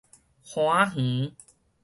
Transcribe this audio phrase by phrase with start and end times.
[0.43, 1.35] 歡仔園